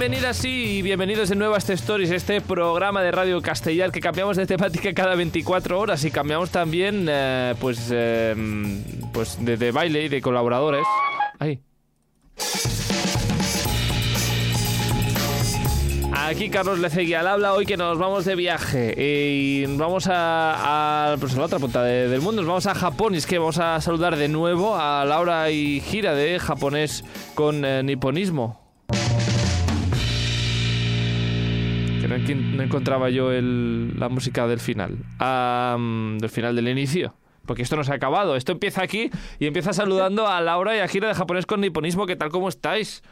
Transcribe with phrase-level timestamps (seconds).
[0.00, 4.38] Bienvenidas y bienvenidos de nuevo a este Stories, este programa de Radio Castellar que cambiamos
[4.38, 8.34] de temática cada 24 horas y cambiamos también eh, pues, eh,
[9.12, 10.86] pues de, baile y de colaboradores.
[11.38, 11.60] Ahí.
[16.14, 21.34] Aquí Carlos Lecegui al habla hoy que nos vamos de viaje y vamos a, pues
[21.36, 23.78] la otra punta de- del mundo, nos vamos a Japón y es que vamos a
[23.82, 28.59] saludar de nuevo a Laura y Gira de japonés con eh, niponismo.
[32.28, 37.14] No, encontraba yo el- la música del final, del final del inicio.
[37.46, 40.80] Porque esto no se ha acabado, esto empieza aquí y empieza saludando a Laura y
[40.80, 42.06] a Gira de japonés con niponismo.
[42.06, 42.28] ¿Qué tal?
[42.28, 43.02] ¿Cómo estáis?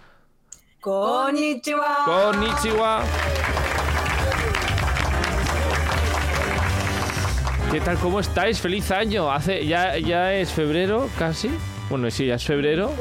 [0.80, 1.96] Konnichiwa.
[2.04, 3.02] Konnichiwa.
[7.72, 7.98] ¿Qué tal?
[7.98, 8.60] ¿Cómo estáis?
[8.60, 9.30] Feliz año.
[9.30, 11.50] Hace ya ya es febrero casi.
[11.90, 12.92] Bueno, sí, ya es febrero.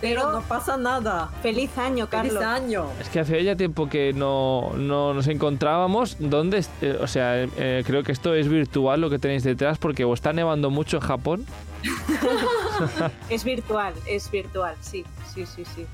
[0.00, 1.30] Pero no pasa nada.
[1.42, 2.42] Feliz año, Feliz Carlos.
[2.42, 2.86] año.
[3.00, 6.16] Es que hace ya tiempo que no, no nos encontrábamos.
[6.18, 6.64] ¿Dónde?
[6.82, 10.12] eh, o sea, eh, creo que esto es virtual lo que tenéis detrás porque o
[10.12, 11.46] está nevando mucho en Japón.
[13.30, 15.86] Es virtual, es virtual, sí, sí, sí, sí.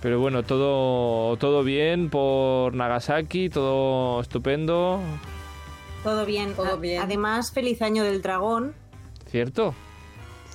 [0.00, 5.00] Pero bueno, todo, todo bien por Nagasaki, todo estupendo,
[6.02, 6.54] Todo bien.
[6.54, 7.02] Todo bien.
[7.02, 8.74] Además, feliz año del dragón.
[9.30, 9.74] ¿cierto?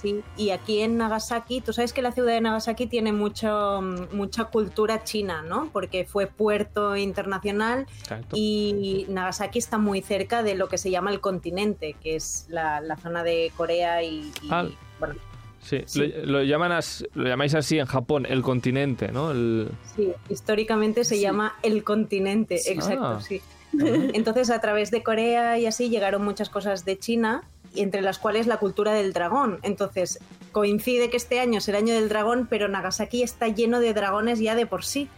[0.01, 4.15] Sí, y aquí en Nagasaki, tú sabes que la ciudad de Nagasaki tiene mucho, mm,
[4.15, 5.69] mucha cultura china, ¿no?
[5.71, 8.35] Porque fue puerto internacional Exacto.
[8.35, 12.81] y Nagasaki está muy cerca de lo que se llama el continente, que es la,
[12.81, 14.65] la zona de Corea y, y, Ah.
[14.99, 15.15] bueno,
[15.63, 16.07] Sí, Sí.
[16.23, 19.29] Lo, lo llaman as- lo llamáis así en Japón, el continente, ¿no?
[19.29, 19.69] El...
[19.95, 21.21] sí, históricamente se Sí.
[21.21, 22.71] llama el continente, Sí.
[22.73, 23.21] exacto, Ah.
[23.21, 23.41] sí.
[24.15, 27.43] Entonces, a través de Corea y así llegaron muchas cosas de China,
[27.75, 29.59] entre las cuales la cultura del dragón.
[29.63, 30.19] Entonces,
[30.51, 34.39] coincide que este año es el año del dragón, pero Nagasaki está lleno de dragones
[34.39, 35.09] ya de por sí.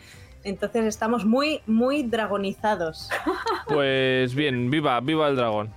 [0.43, 3.09] Entonces, estamos muy, muy dragonizados.
[3.67, 5.69] Pues bien, viva, viva el dragón.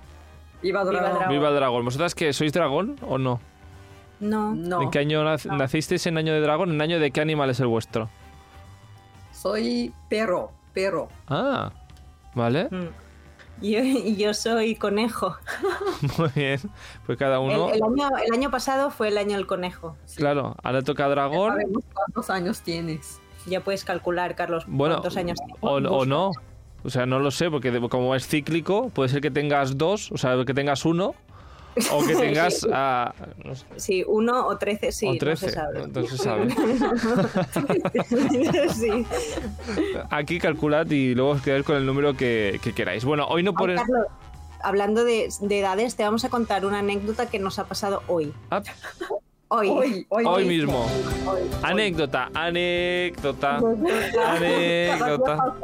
[0.61, 1.17] Viva Viva Dragón.
[1.19, 1.29] Dragón.
[1.33, 1.85] Viva el dragón.
[1.85, 2.33] ¿Vosotras qué?
[2.33, 3.39] ¿Sois dragón o no?
[4.19, 4.53] No.
[4.53, 5.55] No, ¿En qué año nac- No.
[5.57, 6.71] nacisteis en año de dragón?
[6.71, 8.09] ¿En año de qué animal es el vuestro?
[9.31, 11.09] soy perro, perro.
[11.27, 11.71] Ah,
[12.33, 12.65] vale.
[12.71, 12.87] Mm.
[13.61, 15.35] Yo, yo soy conejo.
[16.17, 16.59] Muy bien.
[17.05, 17.69] Pues cada uno...
[17.69, 19.95] El, el año, el año pasado fue el año del conejo.
[20.15, 21.53] Claro, ahora toca dragón.
[21.53, 23.19] Sabemos cuántos años tienes.
[23.47, 25.53] Ya puedes calcular, Carlos, Bueno, cuántos años tiene.
[25.61, 26.31] o, o no.
[26.83, 30.11] O sea, no lo sé, porque de- como es cíclico, puede ser que tengas dos,
[30.11, 31.15] o sea, que tengas uno,
[31.91, 35.07] o que tengas ah, no sé, Sí, uno o trece, sí.
[35.07, 35.49] o no trece.
[35.49, 35.83] se sabe.
[35.83, 36.47] Entonces se sabe.
[38.73, 39.05] sí.
[40.09, 43.05] Aquí calculad y luego os quedáis con el número que, que queráis.
[43.05, 43.79] Bueno, hoy no Ay, pones...
[43.81, 44.07] Carlos,
[44.61, 48.33] hablando de, de edades, te vamos a contar una anécdota que nos ha pasado hoy.
[48.49, 48.61] Ah,
[49.49, 49.69] Hoy.
[49.69, 50.85] Hoy, hoy, hoy mismo.
[51.25, 51.41] Hoy.
[51.63, 53.57] Anécdota, anécdota,
[54.27, 55.55] anécdota.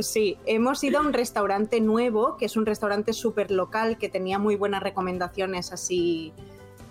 [0.00, 4.38] Sí, hemos ido a un restaurante nuevo, que es un restaurante súper local, que tenía
[4.38, 6.34] muy buenas recomendaciones así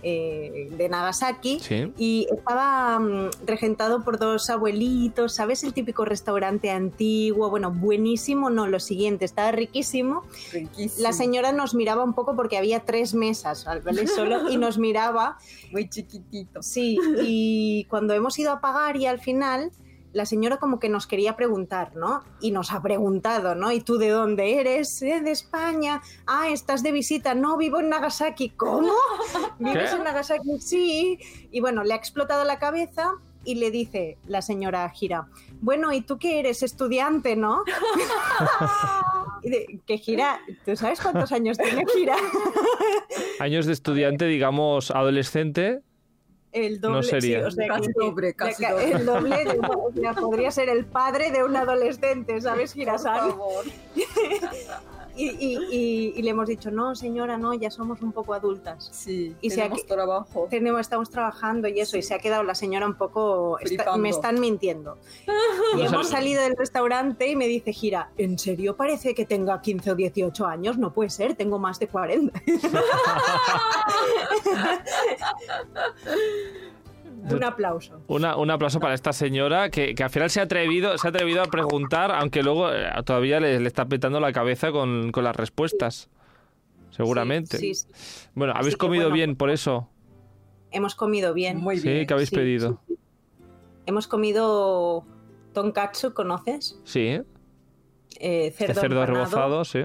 [0.07, 1.59] eh, de Nagasaki.
[1.59, 1.91] Sí.
[1.97, 5.63] Y estaba mm, regentado por dos abuelitos, ¿sabes?
[5.63, 10.21] El típico restaurante antiguo, bueno, buenísimo, no, lo siguiente, estaba riquísimo.
[10.53, 11.01] Riquísimo.
[11.01, 14.05] La señora nos miraba un poco porque había tres mesas, ¿vale?
[14.05, 15.39] Solo, y nos miraba,
[15.71, 16.61] Muy chiquitito.
[16.61, 19.71] sí, y cuando hemos ido a pagar y al final,
[20.15, 22.23] la señora como que nos quería preguntar, ¿no?
[22.39, 23.71] Y nos ha preguntado, ¿no?
[23.73, 25.01] ¿Y tú de dónde eres?
[25.01, 26.01] "Eh, de España.
[26.25, 27.35] Ah, estás de visita.
[27.35, 28.51] No, vivo en Nagasaki.
[28.51, 28.93] ¿Cómo?
[29.59, 29.95] ¿Vives ¿Qué?
[29.97, 30.59] en Nagasaki?
[30.61, 31.19] Sí.
[31.51, 35.27] Y bueno, le ha explotado la cabeza y le dice la señora Gira,
[35.61, 36.63] bueno, ¿y tú qué eres?
[36.63, 37.63] Estudiante, ¿no?
[39.85, 42.15] Que Gira, ¿tú sabes cuántos años tiene Gira?
[43.39, 45.81] Años de estudiante, digamos, adolescente.
[46.55, 47.39] El doble, No sería.
[47.41, 48.91] sí, o sea, Casi doble, casi doble.
[48.91, 52.79] El doble, de una- o sea, podría ser el padre de un adolescente, ¿sabes, Por
[52.79, 53.29] Gira-san?
[53.31, 53.65] favor.
[55.15, 58.89] Y, y- y- y le hemos dicho, no, señora, no, ya somos un poco adultas.
[58.91, 60.47] Sí, Y tenemos trabajo.
[60.49, 63.57] Tenemos, estamos trabajando y eso, y se ha quedado la señora un poco...
[63.59, 64.97] está- me están mintiendo.
[65.77, 69.61] Y hemos sal- salido del restaurante y me dice, Gira, ¿en serio parece que tenga
[69.61, 70.77] 15 o 18 años?
[70.77, 72.41] No puede ser, tengo más de 40.
[77.33, 78.01] un aplauso.
[78.07, 81.09] Una- un aplauso para esta señora que, que al final se ha atrevido, se ha
[81.09, 85.23] atrevido a preguntar, aunque luego eh, todavía le, le está petando la cabeza con, con
[85.23, 86.09] las respuestas.
[86.91, 87.57] Seguramente.
[87.57, 88.27] Sí, sí, sí.
[88.35, 89.89] Bueno, habéis Así que comido bueno, bien por eso.
[90.71, 91.57] Hemos comido bien.
[91.57, 92.07] Muy Sí, bien.
[92.07, 92.79] que habéis sí, pedido.
[93.85, 95.05] Hemos comido
[95.53, 96.79] tonkatsu, ¿conoces?
[96.85, 97.23] Sí, ¿eh?
[98.19, 99.83] Eh, Este cerdo, cerdo rebozado, sí.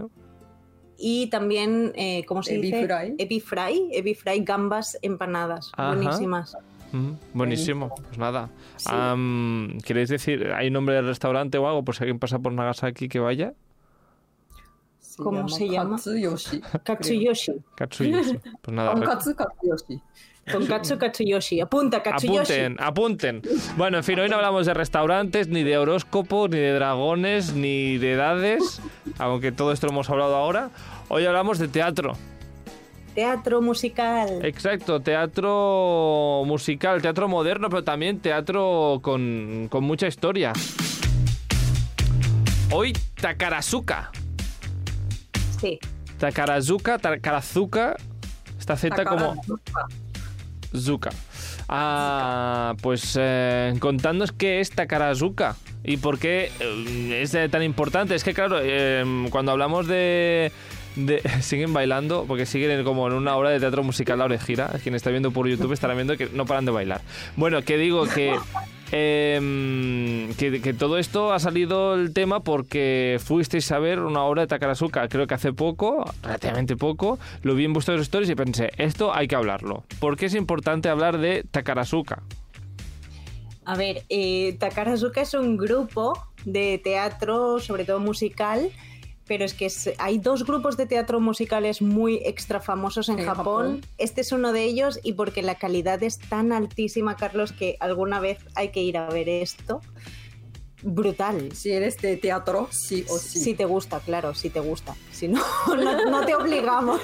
[0.97, 2.87] Y también, eh, ¿cómo se Ebi dice?
[2.87, 3.15] fry.
[3.19, 3.89] Ebi fry.
[3.93, 5.73] Ebi fry, gambas empanadas.
[5.77, 5.95] Ajá.
[5.97, 6.57] Buenísimas.
[6.93, 8.49] Mm, buenísimo, pues nada.
[8.77, 8.91] Sí.
[8.93, 13.09] Am, ¿Queréis decir, hay nombre del restaurante o algo por si alguien pasa por Nagasaki
[13.09, 13.55] que vaya?
[14.99, 15.97] Se ¿Cómo se llama?
[15.97, 16.61] Katsuyoshi.
[16.85, 17.53] Katsuyoshi.
[17.75, 18.39] Katsuyoshi.
[18.63, 20.01] Pues nada, Tonkatsu Katsuyoshi.
[20.51, 21.61] Tonkatsu Katsuyoshi.
[21.61, 22.53] Apunta, Katsuyoshi.
[22.53, 23.43] apunten, apunten.
[23.77, 27.99] Bueno, en fin, hoy no hablamos de restaurantes, ni de horóscopos, ni de dragones, ni
[27.99, 28.81] de edades,
[29.19, 30.71] aunque todo esto lo hemos hablado ahora.
[31.09, 32.15] Hoy hablamos de teatro.
[33.15, 34.45] Teatro musical.
[34.45, 40.53] Exacto, teatro musical, teatro moderno, pero también teatro con, con mucha historia.
[42.71, 44.11] Hoy Takarazuka.
[45.61, 45.79] Sí.
[46.19, 47.97] Takarazuka, Takarazuka.
[48.59, 49.35] Esta Z como.
[50.77, 51.11] Zuka.
[51.69, 58.15] Ah, pues eh, contándonos qué es Takarazuka y por qué eh, es eh, tan importante.
[58.15, 60.53] Es que, claro, eh, cuando hablamos de,
[61.41, 64.71] Siguen bailando porque siguen como en una obra de teatro musical La Orejira.
[64.83, 67.01] Quien está viendo por YouTube estará viendo que no paran de bailar.
[67.37, 68.37] Bueno, que digo que.
[68.93, 74.43] em, que, que todo esto ha salido el tema porque fuisteis a ver una obra
[74.43, 78.71] de Takarazuka, creo que hace poco, relativamente poco, lo vi en vuestros stories y pensé,
[78.79, 79.85] esto hay que hablarlo.
[80.01, 82.23] ¿Por qué es importante hablar de Takarazuka?
[83.65, 86.15] A ver, eh, Takarazuka es un grupo
[86.45, 88.71] de teatro, sobre todo musical,
[89.31, 93.27] pero es que es- hay dos grupos de teatro musicales muy extra famosos en En
[93.27, 93.45] Japón.
[93.77, 93.81] Japón.
[93.97, 98.19] Este es uno de ellos y porque la calidad es tan altísima, Carlos, que alguna
[98.19, 99.83] vez hay que ir a ver esto.
[100.83, 101.53] Brutal.
[101.53, 103.39] Si eres de teatro, sí o sí.
[103.39, 104.97] Si te gusta, claro, si te gusta.
[105.13, 105.41] Si no,
[105.77, 107.01] no, no te obligamos.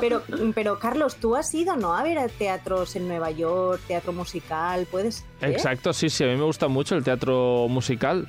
[0.00, 0.22] Pero,
[0.54, 1.94] pero, Carlos, tú has ido, ¿no?
[1.94, 5.26] A ver a teatros en Nueva York, teatro musical, ¿puedes?
[5.42, 8.26] Exacto, sí, sí, a mí me gusta mucho el teatro musical.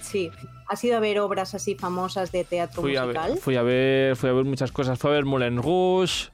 [0.00, 0.30] Sí.
[0.72, 3.32] ¿Has ido a ver obras así famosas de teatro fui, a musical?
[3.32, 4.98] ver, fui a ver fui a ver muchas cosas.
[4.98, 6.30] Fui a ver Moulin Rouge,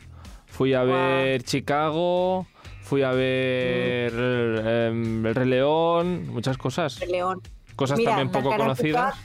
[0.46, 2.46] fui a ver Chicago,
[2.82, 7.00] fui a ver em, El Rey León, muchas cosas.
[7.00, 7.42] de León.
[7.74, 9.16] Cosas Mira, también poco conocidas.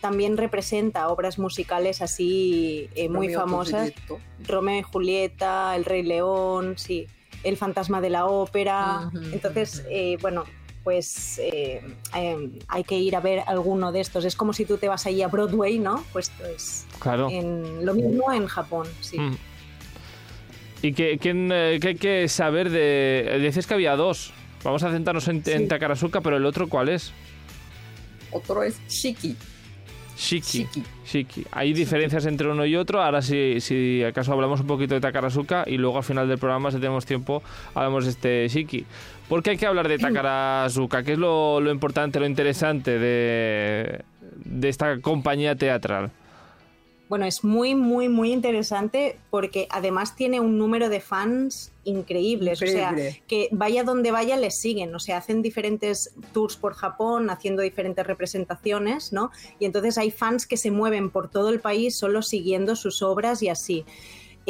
[0.00, 3.92] También representa obras musicales así eh, muy Romeo famosas.
[4.48, 7.06] Romeo y Julieta, El Rey León, sí,
[7.44, 9.12] El Fantasma de la Ópera.
[9.32, 10.44] Entonces, eh, bueno,
[10.84, 11.82] pues eh,
[12.16, 14.24] eh, hay que ir a ver alguno de estos.
[14.24, 16.04] Es como si tú te vas ahí a Broadway, ¿no?
[16.12, 17.28] Pues, pues Claro.
[17.30, 19.18] en, lo mismo en Japón, sí.
[19.18, 19.36] Mm.
[20.82, 23.38] ¿Y qué, quién, eh, qué hay que saber de...?
[23.42, 24.32] Dices que había dos.
[24.64, 25.68] Vamos a centrarnos en.
[25.68, 27.12] Takarazuka, pero el otro, ¿cuál es?
[28.30, 29.36] Otro es Shiki.
[30.16, 30.58] Shiki.
[30.64, 30.82] Shiki.
[31.06, 31.46] Shiki.
[31.52, 33.00] Hay diferencias entre uno y otro.
[33.02, 36.72] Ahora, si, si acaso hablamos un poquito de Takarazuka y luego al final del programa,
[36.72, 37.42] si tenemos tiempo,
[37.74, 38.84] hablamos de este Shiki.
[39.28, 41.02] ¿Por qué hay que hablar de Takarazuka?
[41.02, 44.02] ¿Qué es lo, lo importante, lo interesante de,
[44.44, 46.10] de esta compañía teatral?
[47.08, 52.60] Bueno, es muy, muy, muy interesante porque además tiene un número de fans increíbles.
[52.60, 53.22] O sea, Increíble.
[53.26, 54.94] que vaya donde vaya les siguen.
[54.94, 59.30] O sea, hacen diferentes tours por Japón, haciendo diferentes representaciones, ¿no?
[59.58, 63.42] Y entonces hay fans que se mueven por todo el país solo siguiendo sus obras
[63.42, 63.86] y así.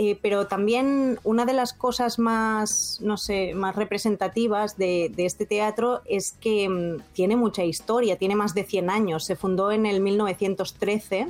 [0.00, 5.44] Eh, pero también una de las cosas más, no sé, más representativas de, de este
[5.44, 9.24] teatro es que mm, tiene mucha historia, tiene más de 100 años.
[9.24, 11.26] Se fundó en el 1913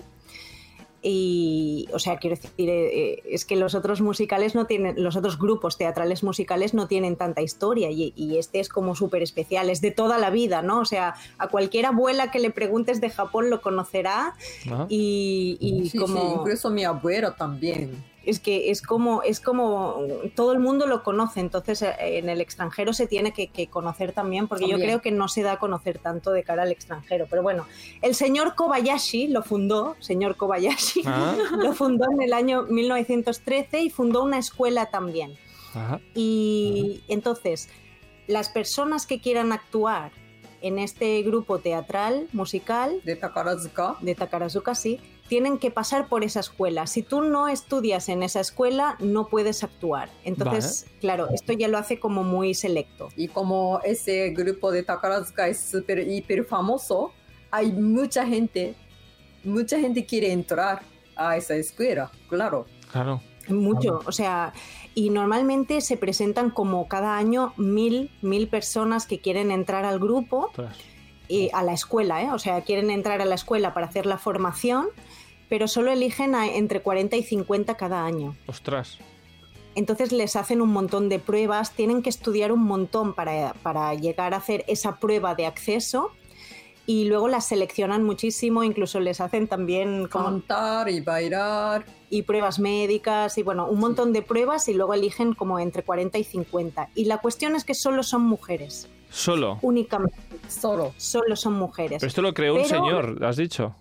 [1.00, 5.16] y, o sea, quiero decir, eh, eh, es que los otros musicales no tienen, los
[5.16, 9.70] otros grupos teatrales musicales no tienen tanta historia y, y este es como súper especial,
[9.70, 10.80] es de toda la vida, ¿no?
[10.80, 14.34] O sea, a cualquier abuela que le preguntes de Japón lo conocerá
[14.66, 14.86] ¿no?
[14.90, 18.04] y, y Sí, sí, como incluso mi abuela también.
[18.24, 20.02] Es que es como es como
[20.34, 24.12] todo el mundo lo conoce entonces eh, en el extranjero se tiene que, que conocer
[24.12, 27.26] también porque yo creo que no se da a conocer tanto de cara al extranjero
[27.30, 27.66] pero bueno
[28.02, 33.90] el señor Kobayashi lo fundó señor Kobayashi Ah, lo fundó en el año 1913 y
[33.90, 35.36] fundó una escuela también
[35.74, 36.00] ajá.
[36.14, 37.68] y entonces
[38.26, 40.12] las personas que quieran actuar
[40.60, 43.96] en este grupo teatral musical De Takarazuka.
[44.00, 46.86] de Takarazuka, sí, tienen que pasar por esa escuela.
[46.86, 50.08] Si tú no estudias en esa escuela, no puedes actuar.
[50.24, 53.08] Entonces, claro, esto ya lo hace como muy selecto.
[53.16, 57.12] Y como ese grupo de Takarazuka es súper hiper famoso,
[57.50, 58.74] hay mucha gente,
[59.44, 60.82] mucha gente quiere entrar
[61.16, 62.66] a esa escuela, claro.
[62.90, 63.20] Claro.
[63.48, 64.52] Mucho, o sea,
[64.94, 70.46] y normalmente se presentan como cada año mil, mil personas que quieren entrar al grupo,
[70.48, 70.76] Ostras.
[71.28, 72.30] y a la escuela, ¿eh?
[72.32, 74.88] o sea, quieren entrar a la escuela para hacer la formación,
[75.48, 78.36] pero solo eligen a- entre 40 y 50 cada año.
[78.46, 78.98] Ostras.
[79.74, 84.34] Entonces les hacen un montón de pruebas, tienen que estudiar un montón para, para llegar
[84.34, 86.10] a hacer esa prueba de acceso
[86.84, 91.84] y luego las seleccionan muchísimo, incluso les hacen también como Cantar y bailar.
[92.10, 96.18] y pruebas médicas y bueno, un montón de pruebas y luego eligen como entre 40
[96.18, 96.88] y 50.
[96.94, 99.58] Y la cuestión es que solo son mujeres, Solo.
[99.62, 100.16] únicamente,
[100.48, 100.92] Solo.
[100.96, 101.98] solo son mujeres.
[102.00, 103.74] Pero esto lo creó un señor, has dicho.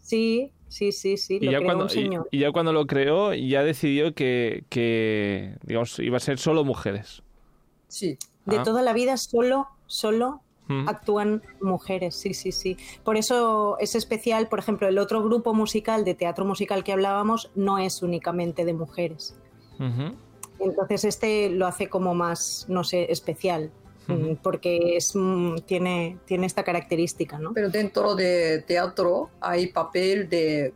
[0.00, 2.28] Sí, sí, sí, sí, Y lo ya, creó cuando, un señor.
[2.30, 6.64] y, y ya cuando lo creó, ya decidió que, que, digamos, iba a ser solo
[6.64, 7.22] mujeres.
[7.88, 8.18] Sí.
[8.44, 8.62] De Ah.
[8.62, 10.40] toda la vida solo, solo
[10.88, 12.76] actúan mujeres, sí, sí, sí.
[13.04, 17.52] Por eso es especial, por ejemplo, el otro grupo musical de teatro musical que hablábamos
[17.54, 19.36] no es únicamente de mujeres.
[20.58, 23.70] Entonces este lo hace como más, no sé, especial,
[24.08, 27.52] Mm, porque es, mm, tiene, tiene esta característica, ¿no?
[27.52, 30.72] Pero dentro de teatro hay papel de,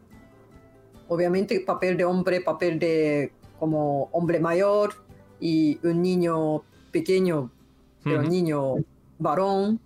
[1.09, 4.95] obviamente papel de hombre, papel de como hombre mayor
[5.39, 7.51] y un niño pequeño,
[8.03, 8.31] pero Ujú.
[8.31, 8.75] niño
[9.19, 9.79] varón.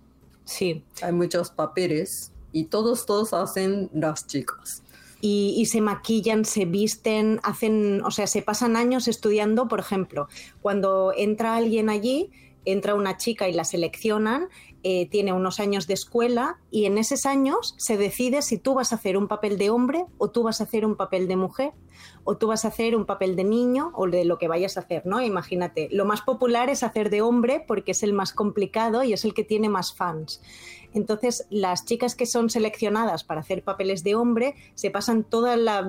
[0.45, 0.83] Sí.
[1.01, 4.81] Hay muchos papeles y todos, todos hacen las chicas.
[5.21, 10.27] y, y se maquillan, se visten, hacen, o sea, se pasan años estudiando, por ejemplo,
[10.61, 12.29] cuando entra alguien allí,
[12.65, 14.49] entra una chica y la seleccionan,
[14.83, 18.91] eh, tiene unos años de escuela y en esos años se decide si tú vas
[18.91, 21.73] a hacer un papel de hombre o tú vas a hacer un papel de mujer
[22.23, 24.81] o tú vas a hacer un papel de niño o de lo que vayas a
[24.81, 25.21] hacer, ¿no?
[25.21, 29.25] Imagínate, lo más popular es hacer de hombre porque es el más complicado y es
[29.25, 30.41] el que tiene más fans.
[30.95, 35.81] Entonces, las chicas que son seleccionadas para hacer papeles de hombre se pasan toda la,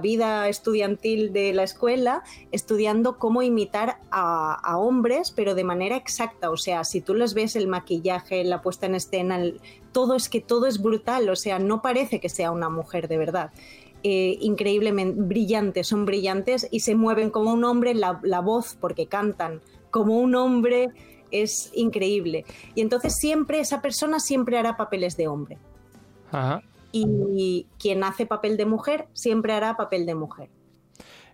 [0.00, 6.50] vida estudiantil de la escuela estudiando cómo imitar a, hombres, pero de manera exacta.
[6.50, 9.40] O sea, si tú les ves el maquillaje, la puesta en escena,
[9.90, 11.28] todo es que todo es brutal.
[11.28, 13.50] O sea, no parece que sea una mujer de verdad.
[14.04, 19.60] Eh, increíblemente brillantes, son brillantes y se mueven como un hombre, la voz, porque cantan
[19.90, 20.90] como un hombre,
[21.32, 22.44] es increíble.
[22.74, 25.58] Y entonces siempre, esa persona siempre hará papeles de hombre.
[26.30, 26.62] Ajá.
[26.92, 30.50] Y quien hace papel de mujer siempre hará papel de mujer.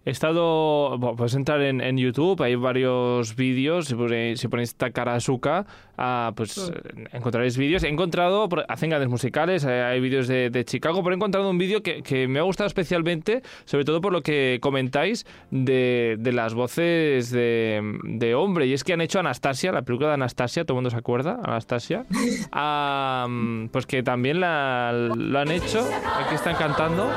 [0.04, 0.96] He estado.
[0.98, 3.86] bueno, puedes entrar en, en YouTube, hay varios vídeos.
[3.86, 7.82] Si ponéis, si ponéis Takarazuka, ah, pues eh, encontraréis vídeos.
[7.82, 8.48] He encontrado.
[8.68, 12.02] Hacen grandes musicales, eh, hay vídeos de, de Chicago, pero he encontrado un vídeo que,
[12.02, 17.30] que me ha gustado especialmente, sobre todo por lo que comentáis de, de las voces
[17.30, 18.66] de, de hombre.
[18.66, 21.40] Y es que han hecho Anastasia, la película de Anastasia, todo el mundo se acuerda,
[21.42, 22.04] Anastasia.
[22.52, 23.26] Ah,
[23.72, 25.86] pues que también la, lo han hecho.
[26.24, 27.08] Aquí están cantando.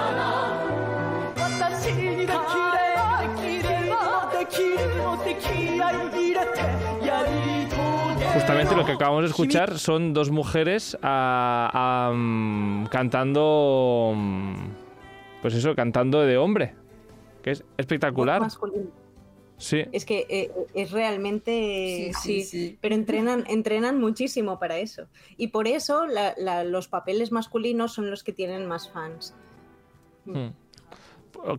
[8.34, 14.54] Justamente lo que acabamos de escuchar son dos mujeres ah, ah, mm, cantando, mm,
[15.42, 16.74] pues eso, cantando de hombre,
[17.44, 18.42] que es espectacular.
[19.58, 22.78] Sí, Es que eh, es realmente Sí, sí, sí.
[22.82, 25.06] pero entrenan, entrenan muchísimo para eso.
[25.38, 29.36] Y por eso la- la- los papeles masculinos son los que tienen más fans.
[30.26, 30.48] Mm.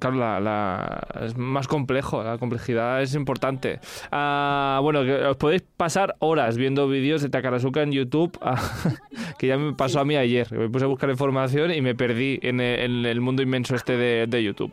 [0.01, 3.81] Claro, la- la- es más complejo, la complejidad es importante.
[4.11, 8.55] Ah, bueno, que os podéis pasar horas viendo vídeos de Takarazuka en YouTube, ah,
[9.39, 10.51] que ya me pasó a mí ayer.
[10.53, 13.97] Me puse a buscar información y me perdí en el, en el mundo inmenso este
[13.97, 14.73] de, de YouTube.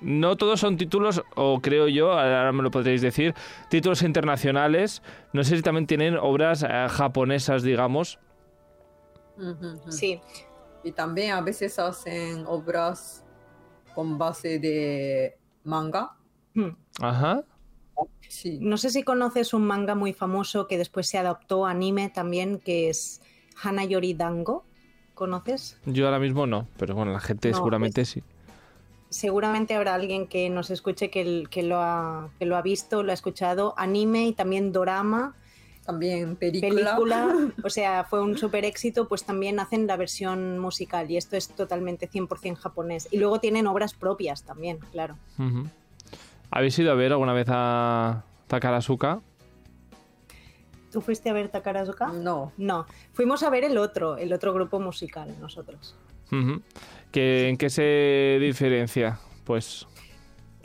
[0.00, 3.34] No todos son títulos, o creo yo, ahora me lo podréis decir,
[3.70, 5.02] títulos internacionales.
[5.32, 8.18] No sé si también tienen obras eh, japonesas, digamos.
[9.88, 10.20] Sí,
[10.84, 13.24] Y también a veces hacen obras
[13.94, 16.16] con base de manga.
[16.54, 16.70] Hmm.
[17.00, 17.42] Ajá.
[18.28, 18.58] Sí.
[18.60, 22.58] No sé si conoces un manga muy famoso que después se adaptó a anime también,
[22.58, 23.22] que es
[23.62, 24.64] Hanayori Dango.
[25.14, 25.78] ¿Conoces?
[25.86, 28.22] Yo ahora mismo no, pero bueno, la gente No, seguramente sí.
[29.10, 33.04] Seguramente habrá alguien que nos escuche que, el- que lo, ha, que lo ha visto,
[33.04, 33.74] lo ha escuchado.
[33.76, 35.36] Anime y también dorama,
[35.84, 36.96] También película.
[36.96, 37.36] película.
[37.64, 41.48] O sea, fue un súper éxito, pues también hacen la versión musical y esto es
[41.48, 43.08] totalmente 100% japonés.
[43.10, 45.16] Y luego tienen obras propias también, claro.
[45.38, 45.66] Ujú.
[46.50, 49.20] ¿Habéis ido a ver alguna vez a Takarazuka?
[50.92, 52.06] ¿Tú fuiste a ver Takarazuka?
[52.12, 52.52] No.
[52.56, 55.96] No, fuimos a ver el otro, el otro grupo musical nosotros.
[57.10, 59.18] ¿Que- ¿En qué se diferencia?
[59.44, 59.86] Pues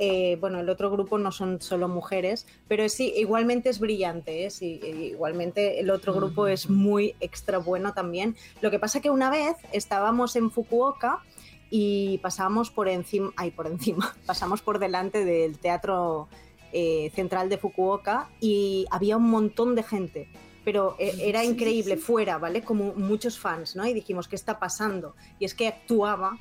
[0.02, 4.50] Eh, bueno, el otro grupo no son solo mujeres, pero sí, igualmente es brillante, ¿eh?
[4.50, 4.80] Sí,
[5.12, 8.38] igualmente el otro grupo es muy extra bueno también.
[8.62, 11.22] Lo que pasa que una vez estábamos en Fukuoka
[11.70, 16.30] y pasamos por encima, ay, por encima, pasamos por delante del teatro
[16.72, 20.30] eh, central de Fukuoka y había un montón de gente.
[20.64, 22.02] Pero eh, era Sí, increíble sí.
[22.02, 22.62] fuera, ¿vale?
[22.62, 23.86] Como muchos fans, ¿no?
[23.86, 25.14] Y dijimos, ¿qué está pasando?
[25.40, 26.38] Y es que actuaba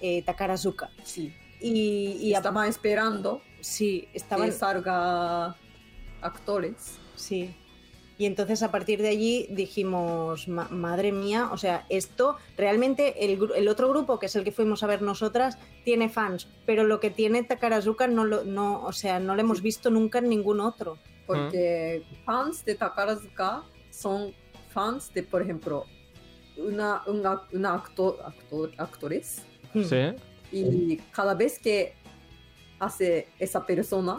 [0.00, 0.88] eh, Takarazuka.
[1.04, 1.34] Sí.
[1.62, 5.54] Y, y Estaban esperando Sí, estaban, que salga
[6.20, 6.98] actores.
[7.16, 7.54] sí.
[8.18, 13.38] Y entonces a partir de allí dijimos, "Ma- madre mía, o sea, esto realmente el,
[13.56, 17.00] el otro grupo, que es el que fuimos a ver nosotras, tiene fans, pero lo
[17.00, 20.60] que tiene Takarazuka no lo, no, o sea, no lo hemos visto nunca en ningún
[20.60, 20.98] otro.
[21.26, 24.34] Porque fans de Takarazuka son
[24.70, 25.86] fans de, por ejemplo,
[26.58, 29.42] una, una, una actor, actor, actores.
[29.74, 29.82] Hmm.
[29.82, 30.14] Sí.
[30.52, 31.94] Y cada vez que
[32.78, 34.18] hace esa persona,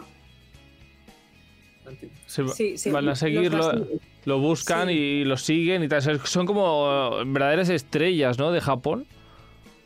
[2.26, 3.78] Se- Sí, sí, van a seguirlo, así.
[4.24, 4.94] lo buscan Sí.
[4.94, 6.02] y lo siguen y tal.
[6.26, 8.52] Son como verdaderas estrellas, ¿no?
[8.52, 9.06] De Japón.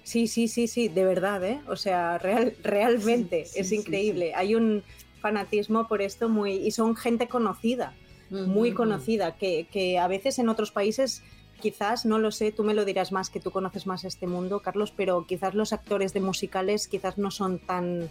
[0.05, 1.61] Sí, sí, sí, sí, de verdad, ¿eh?
[1.67, 4.33] O sea, real, realmente Sí, sí, es sí, increíble.
[4.35, 4.83] Hay un
[5.21, 6.53] fanatismo por esto muy...
[6.53, 7.95] Y son gente conocida,
[8.31, 11.23] muy conocida, que, que a veces en otros países,
[11.61, 14.61] quizás, no lo sé, tú me lo dirás más, que tú conoces más este mundo,
[14.61, 18.09] Carlos, pero quizás los actores de musicales quizás no son tan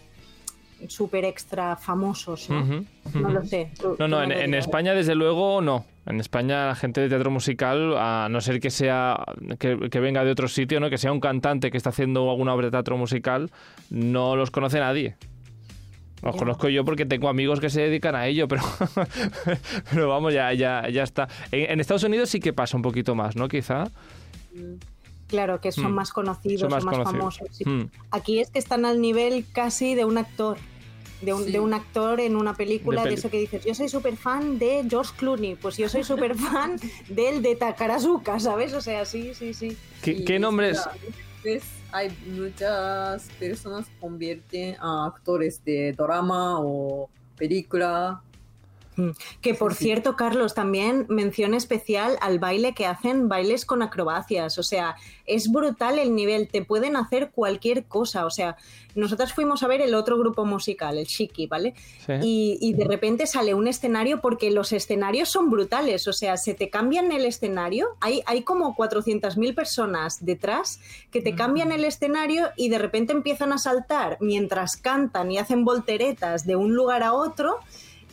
[0.88, 2.86] súper extra famosos, ¿no?
[3.16, 3.72] No lo sé.
[3.82, 4.54] tú- No, no, en.
[4.54, 5.86] España desde luego no.
[6.06, 9.18] En España la gente de teatro musical, a no ser que sea
[9.60, 10.90] que, que venga de otro sitio, ¿no?
[10.90, 13.50] que sea un cantante que está haciendo alguna obra de teatro musical,
[13.90, 15.18] no los conoce nadie.
[16.24, 16.40] Los Ya.
[16.40, 18.62] conozco yo porque tengo amigos que se dedican a ello, pero,
[19.92, 21.28] pero vamos, ya, ya, ya está.
[21.52, 23.48] En, en Estados Unidos sí que pasa un poquito más, ¿no?
[23.48, 23.86] Quizá.
[25.28, 25.96] Claro, que son Mm.
[25.96, 27.38] más conocidos, Son son más conocidos.
[27.38, 27.48] famosos.
[27.58, 27.66] sí.
[27.68, 27.90] Mm.
[28.12, 30.58] Aquí es que están al nivel casi de un actor.
[31.22, 31.52] De un, Sí.
[31.52, 34.86] de un actor en una película, De eso que dices, yo soy súper fan de
[34.88, 36.76] George Clooney, pues yo soy súper fan
[37.10, 38.74] del de Takarazuka, ¿sabes?
[38.74, 39.76] O sea, sí, sí, sí.
[40.04, 40.80] ¿Qué, qué nombres?
[41.42, 48.22] Pues hay muchas personas convierten a actores de drama o película.
[49.42, 49.84] Que por Sí, sí.
[49.86, 54.58] cierto, Carlos, también mención especial al baile que hacen bailes con acrobacias.
[54.58, 58.26] O sea, es brutal el nivel, te pueden hacer cualquier cosa.
[58.26, 58.58] O sea,
[58.96, 61.76] nosotras fuimos a ver el otro grupo musical, el Shiki, ¿vale?
[62.06, 62.14] Sí.
[62.22, 66.54] y, y de repente sale un escenario porque los escenarios son brutales, o sea, se
[66.54, 70.80] te cambian el escenario, hay, hay como 400.000 personas detrás
[71.12, 75.64] que te cambian el escenario y de repente empiezan a saltar mientras cantan y hacen
[75.64, 77.60] volteretas de un lugar a otro.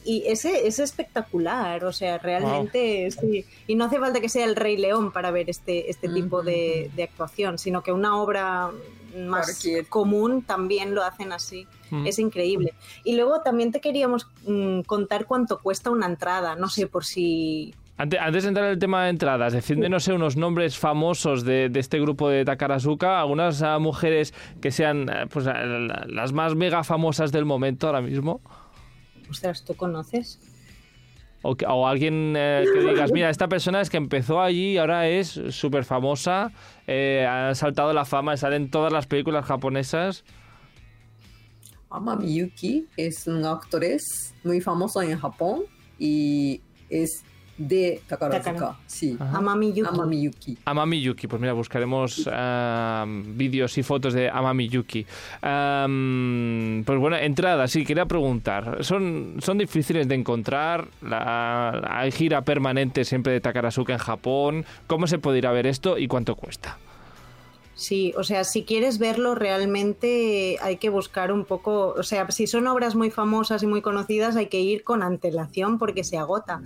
[0.05, 3.45] Y ese es espectacular, o sea, realmente sí.
[3.67, 6.91] Y no hace falta que sea el Rey León para ver este, este tipo de,
[6.95, 8.71] de actuación, sino que una obra
[9.17, 9.87] más Cualquier.
[9.87, 11.67] común también lo hacen así.
[11.91, 12.07] Mm.
[12.07, 12.75] Es increíble.
[13.05, 17.75] Y luego también te queríamos mm, contar cuánto cuesta una entrada, no sé por si...
[17.97, 21.45] Antes, antes de entrar en el tema de entradas, decidme, no sé, unos nombres famosos
[21.45, 26.33] de, de este grupo de Takarazuka, algunas ah, mujeres que sean ah, pues, la- las
[26.33, 28.41] más mega famosas del momento ahora mismo.
[29.31, 30.39] Ostras, ¿tú conoces?
[31.43, 34.79] O, que- o alguien eh, que digas, mira, esta persona es que empezó allí y
[34.79, 36.53] ahora es súper famosa,
[36.87, 40.25] eh, ha saltado a la fama, sale en todas las películas japonesas.
[41.91, 45.65] Amami Yuki es una actriz muy famosa en Japón
[45.99, 46.61] y
[46.91, 47.23] es
[47.57, 48.53] de Takarazuka.
[48.53, 48.77] Takara.
[48.87, 49.17] Sí.
[49.21, 49.89] Amami Yuki.
[49.89, 50.59] Amami Yuki.
[50.65, 55.07] Amami Yuki, pues mira, buscaremos ah, vídeos y fotos de Amami Yuki.
[55.43, 58.85] Am, pues bueno, entradas, sí, quería preguntar.
[58.85, 60.89] ¿Son, son difíciles de encontrar?
[61.03, 64.65] La, ¿Hay gira permanente siempre de Takarazuka en Japón?
[64.87, 66.79] ¿Cómo se puede ir a ver esto y cuánto cuesta?
[67.77, 72.47] Sí, o sea, si quieres verlo realmente hay que buscar un poco, o sea, si
[72.47, 76.63] son obras muy famosas y muy conocidas hay que ir con antelación porque se agota.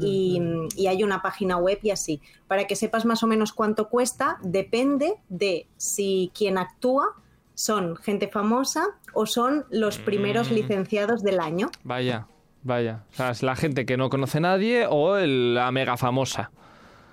[0.00, 0.40] y,
[0.76, 2.20] y hay una página web y así.
[2.46, 7.14] Para que sepas más o menos cuánto cuesta, depende de si quien actúa
[7.54, 10.54] son gente famosa o son los primeros Mm.
[10.54, 11.70] licenciados del año.
[11.84, 12.26] Vaya,
[12.62, 13.04] vaya.
[13.12, 16.50] O sea, es la gente que no conoce a nadie o el- la mega famosa.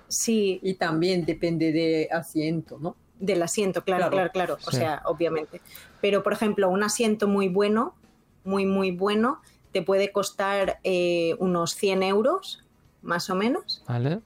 [0.08, 2.96] Sí, Y también depende de asiento, ¿no?
[3.22, 4.30] Del asiento, claro, Claro.
[4.30, 4.58] claro, claro.
[4.66, 4.78] O Sí.
[4.78, 5.60] sea, obviamente.
[6.00, 7.94] Pero, por ejemplo, un asiento muy bueno,
[8.44, 9.40] muy, muy bueno,
[9.72, 12.64] te puede costar eh, unos 100 euros,
[13.02, 13.82] más o menos.
[13.88, 14.20] ¿Vale?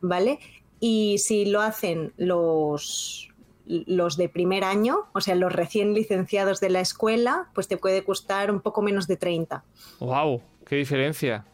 [0.00, 0.38] ¿vale?
[0.80, 3.30] Y si lo hacen los,
[3.66, 8.04] los de primer año, o sea, los recién licenciados de la escuela, pues te puede
[8.04, 9.64] costar un poco menos de 30.
[10.00, 10.42] ¡Wow!
[10.66, 11.46] ¡Qué diferencia!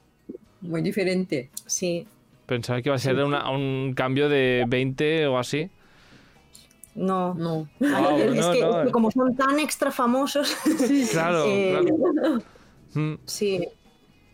[0.61, 1.51] Muy diferente.
[1.67, 2.07] Sí,
[2.47, 5.71] Pensaba que iba a ser una- un cambio de 20 o así.
[7.05, 7.35] No.
[7.35, 7.69] No.
[7.81, 8.17] Es, no,
[8.53, 8.81] que, no.
[8.81, 10.55] es que como son tan extra famosos,
[11.13, 11.79] Claro, Eh,
[12.13, 12.43] claro.
[12.95, 13.15] Mm.
[13.25, 13.67] sí,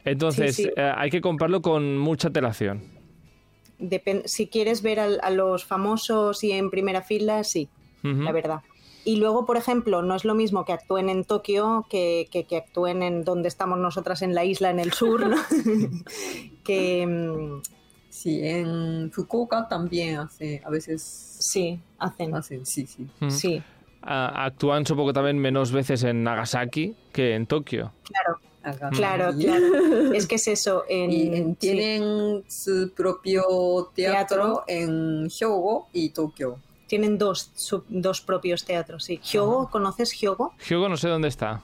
[0.05, 0.71] Entonces, Sí, sí.
[0.77, 2.83] eh, hay que comprarlo con mucha telación.
[3.79, 7.69] depen- si quieres ver a, los famosos y en primera fila, sí,
[8.03, 8.61] la verdad.
[9.05, 12.57] Y luego, por ejemplo, no es lo mismo que actúen en Tokio que, que, que
[12.57, 15.37] actúen en donde estamos nosotras en la isla, en el sur, ¿no?
[16.65, 17.63] que mm,
[18.17, 22.35] Sí, en Fukuoka también hace, a veces sí, hacen.
[22.35, 23.07] hacen, sí, sí.
[23.21, 23.31] Mm.
[23.31, 23.63] Sí,
[24.09, 27.93] Ah, actúan supongo también menos veces en Nagasaki que en Tokio.
[28.05, 28.39] claro.
[28.63, 28.91] Acá.
[28.91, 29.65] Claro, claro.
[30.15, 30.85] Es que es eso.
[30.89, 31.57] En, Y en- sí.
[31.61, 34.65] tienen su propio teatro, Teatro.
[34.67, 36.59] en Hyogo y Tokio.
[36.89, 39.19] Tienen dos, su- dos propios teatros, sí.
[39.19, 40.53] Hyogo, ¿conoces Hyogo?
[40.69, 41.63] Hyogo no sé dónde está.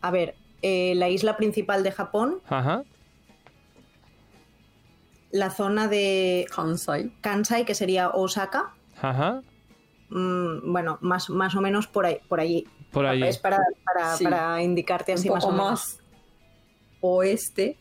[0.00, 2.84] A ver, eh, la isla principal de Japón, Ajá.
[5.30, 7.10] La zona de Kansai.
[7.20, 9.42] Kansai, que sería Osaka, Ajá.
[10.10, 12.18] mm, bueno, más, más o menos por ahí.
[12.28, 12.66] Por allí.
[12.92, 13.22] Por allí.
[13.24, 14.24] Es para, para, Sí.
[14.24, 15.70] para indicarte Un así más o poco menos.
[15.70, 16.00] más
[17.00, 17.76] oeste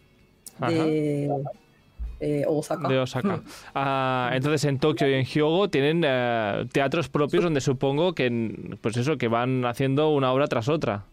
[0.67, 1.29] de
[2.19, 2.87] eh, Osaka.
[2.87, 3.41] De Osaka.
[3.75, 8.97] Ah, entonces en Tokio y en Hyogo tienen eh, teatros propios donde supongo que, pues
[8.97, 11.05] eso, que van haciendo una obra tras otra.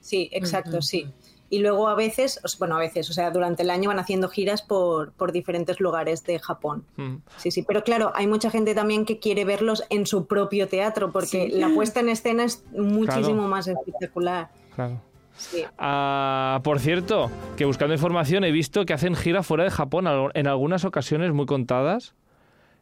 [0.00, 1.06] Sí, exacto, sí.
[1.48, 4.62] Y luego a veces, bueno, a veces, o sea, durante el año van haciendo giras
[4.62, 6.84] por, por diferentes lugares de Japón.
[6.96, 7.16] Mm.
[7.36, 11.12] Sí, sí, pero claro, hay mucha gente también que quiere verlos en su propio teatro,
[11.12, 11.58] porque Sí.
[11.58, 13.48] la puesta en escena es muchísimo Claro.
[13.48, 14.48] más espectacular.
[14.74, 15.00] Claro.
[15.36, 15.64] Sí.
[15.78, 20.46] Ah, por cierto, que buscando información he visto que hacen gira fuera de Japón en
[20.46, 22.14] algunas ocasiones muy contadas.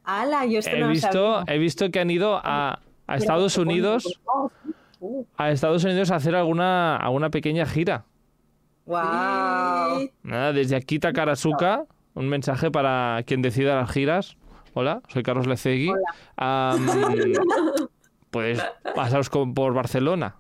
[0.05, 0.47] ¡Hala!
[0.47, 1.55] Yo esto He no visto, sabía.
[1.55, 4.21] he visto que han ido a, a Estados Unidos,
[5.01, 8.05] Uh, a Estados Unidos a hacer alguna, alguna pequeña gira.
[8.87, 10.01] ¡Wow!
[10.01, 10.11] sí.
[10.23, 14.37] Nada, desde aquí Takarazuka, un mensaje para quien decida las giras.
[14.75, 15.91] Hola, soy Carlos Lecegui.
[16.37, 16.87] Am,
[18.31, 18.61] pues
[18.95, 20.37] pasaros con- por Barcelona,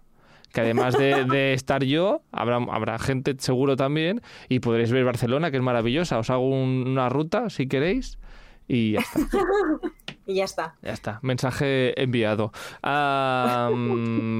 [0.53, 5.51] que además de, de estar yo, habrá, habrá gente seguro también, y podréis ver Barcelona,
[5.51, 6.19] que es maravillosa.
[6.19, 8.19] Os hago un- una ruta si queréis.
[8.67, 9.19] Y ya está,
[10.27, 10.75] Y ya está.
[10.83, 11.19] ya está.
[11.23, 12.53] Mensaje enviado.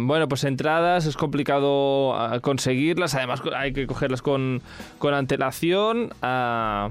[0.07, 3.15] Bueno, pues entradas es complicado ah, conseguirlas.
[3.15, 4.63] Además, hay que cogerlas con,
[4.99, 6.11] con antelación.
[6.23, 6.91] A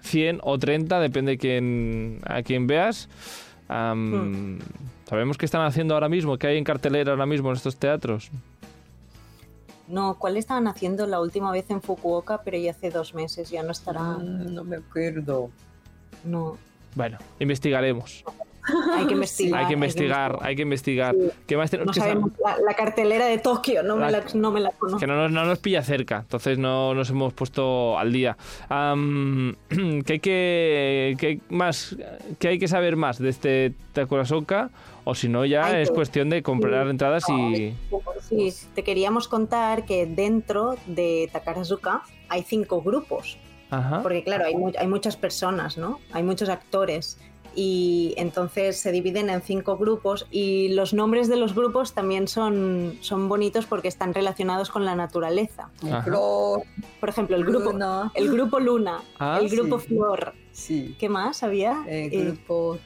[0.00, 3.08] 100 o 30, depende quién, a quién veas.
[3.68, 4.58] Am,
[5.06, 6.38] ¿Sabemos qué están haciendo ahora mismo?
[6.38, 8.30] ¿Qué hay en cartelera ahora mismo en estos teatros?
[9.86, 12.42] No, ¿cuál estaban haciendo la última vez en Fukuoka?
[12.42, 14.02] Pero ya hace dos meses, ya no estará.
[14.02, 15.50] Mm, no me acuerdo.
[16.24, 16.56] No,
[16.94, 18.24] Bueno, investigaremos.
[18.98, 19.60] hay que investigar.
[19.60, 21.14] hay que investigar, hay que investigar.
[21.46, 24.50] ¿Qué más tenemos No que sabemos la, la cartelera de Tokio, no me La- no
[24.50, 24.98] me la conozco.
[25.00, 28.36] Que no nos, no nos pilla cerca, entonces no nos hemos puesto al día.
[28.68, 29.56] Am,
[30.04, 31.96] ¿qué, hay que, qué hay más,
[32.38, 34.70] ¿Qué hay que saber más de este Takurasoka?
[35.04, 36.90] O si no, ya Hay es que- cuestión de comprar sí.
[36.90, 37.72] entradas y...
[38.28, 43.38] Sí, te queríamos contar que dentro de Takarazuka hay cinco grupos,
[43.70, 44.02] Ajá.
[44.02, 46.00] porque claro, hay, mu- hay muchas personas, ¿no?
[46.12, 47.18] Hay muchos actores
[47.54, 52.98] y entonces se dividen en cinco grupos y los nombres de los grupos también son,
[53.00, 55.70] son bonitos porque están relacionados con la naturaleza.
[55.84, 56.02] Ajá.
[56.02, 56.62] Flor,
[57.00, 58.12] Por ejemplo, el grupo, Luna.
[58.14, 59.86] el grupo Luna, Ah, el grupo sí.
[59.88, 60.96] Flor, Sí.
[60.98, 61.84] ¿qué más había?
[61.88, 62.78] El Eh, grupo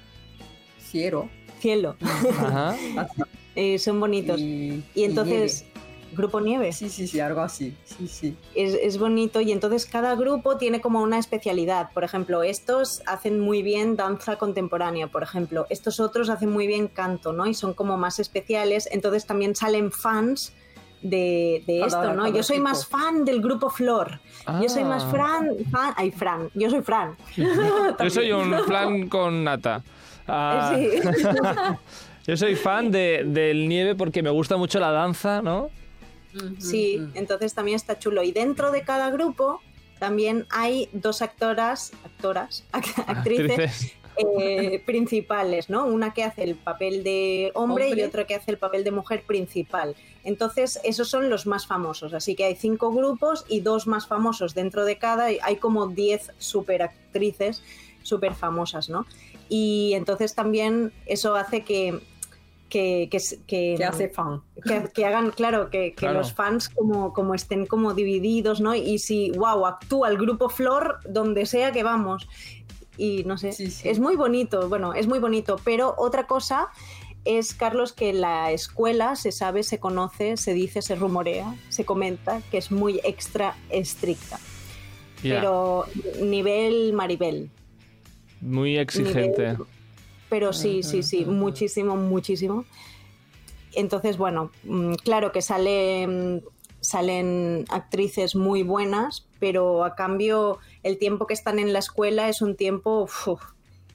[0.79, 1.29] Cielo.
[1.61, 2.75] cielo, Ajá.
[3.55, 4.41] Eh, son bonitos.
[4.41, 5.67] Y, Y entonces,
[6.13, 6.73] grupo Nieve.
[6.73, 7.77] Sí, sí, sí, algo así.
[7.85, 8.37] Sí, sí.
[8.55, 11.91] es, es bonito y entonces cada grupo tiene como una especialidad.
[11.93, 15.67] Por ejemplo, estos hacen muy bien danza contemporánea, por ejemplo.
[15.71, 17.47] Estos otros hacen muy bien canto, ¿no?
[17.47, 18.89] Y son como más especiales.
[18.93, 20.53] Entonces también salen fans
[21.03, 22.29] de, esto, ¿no?
[22.29, 22.69] Yo soy tipo.
[22.69, 24.21] más fan del grupo Flor.
[24.61, 25.11] Yo soy más Ah.
[25.11, 27.17] Fran, fan, ay, Fran, yo soy Fran.
[27.37, 29.83] Yo soy un flan con nata.
[30.29, 30.89] Ah, Sí.
[32.29, 35.71] Yo soy fan de, del nieve porque me gusta mucho la danza, ¿no?
[36.59, 38.23] Sí, entonces también está chulo.
[38.23, 39.61] Y dentro de cada grupo
[39.99, 45.87] también hay dos actoras, actoras, act- actrices eh, principales, ¿no?
[45.87, 48.07] Una que hace el papel de hombre, y Hombre.
[48.07, 49.95] otra que hace el papel de mujer principal.
[50.25, 52.13] Entonces, esos son los más famosos.
[52.13, 55.33] Así que hay cinco grupos y dos más famosos dentro de cada.
[55.33, 57.63] y Hay como diez superactrices
[58.03, 59.07] súper famosas, ¿no?
[59.49, 62.01] Y entonces también eso hace que...
[62.73, 64.41] Que, que, que- ¿Qué hace fan?
[64.65, 66.21] que, que hagan, claro, que, que Claro.
[66.21, 68.75] los fans como, como estén como divididos, ¿no?
[68.75, 72.27] Y si, wow, actúa el grupo Flor donde sea que vamos.
[72.97, 73.87] Y no sé, Sí, sí.
[73.89, 76.69] es muy bonito, bueno, es muy bonito, pero otra cosa
[77.27, 82.41] es, Carlos, que la escuela se sabe, se conoce, se dice, se rumorea, se comenta
[82.51, 84.39] que es muy extra estricta,
[85.23, 85.85] pero
[86.23, 87.51] nivel Maribel.
[88.41, 89.53] Muy exigente.
[89.53, 89.67] nivel-
[90.33, 92.65] pero sí, sí, sí, muchísimo, muchísimo.
[93.75, 96.43] Entonces, bueno, mm, claro que sale,
[96.81, 102.41] salen actrices muy buenas, pero a cambio el tiempo que están en la escuela es
[102.41, 103.29] un tiempo uf,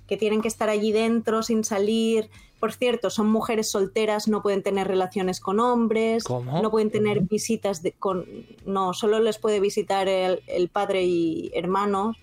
[0.05, 2.29] que tienen que estar allí dentro sin salir.
[2.59, 6.61] Por cierto, son mujeres solteras, no pueden tener relaciones con hombres, ¿Cómo?
[6.61, 8.27] no pueden tener visitas de, con...
[8.63, 12.15] No, solo les puede visitar el, el padre y hermanos.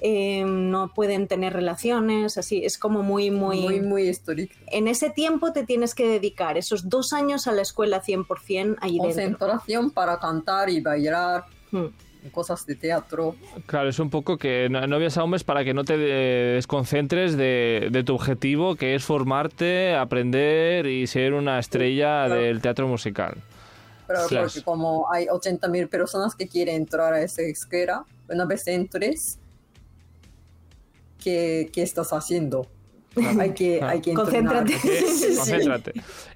[0.00, 3.60] Eh, no pueden tener relaciones, así, es como muy, muy...
[3.60, 4.56] Muy, muy estricto.
[4.68, 8.98] En ese tiempo te tienes que dedicar esos dos años a la escuela 100% allí
[8.98, 9.04] dentro.
[9.08, 11.86] Concentración para cantar y bailar, Hmm.
[12.32, 13.36] cosas de teatro.
[13.66, 17.88] Claro, es un poco que no, no a hombres para que no te desconcentres de,
[17.90, 22.34] de tu objetivo, que es formarte, aprender y ser una estrella Claro.
[22.40, 23.36] del teatro musical.
[24.06, 24.46] Pero Claro.
[24.46, 29.38] porque como hay 80.000 personas que quieren entrar a esa escuela, una vez entres,
[31.22, 32.66] ¿qué, qué estás haciendo?
[33.38, 34.64] Hay que, hay que entrenar.
[34.66, 34.78] Concéntrate.
[34.78, 35.92] Sí, Concéntrate.